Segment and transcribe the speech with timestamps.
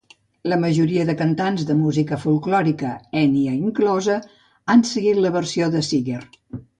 [0.51, 4.17] La majoria de cantants de música folklòrica, Enya inclosa,
[4.75, 6.23] han seguit la versió de Seeger.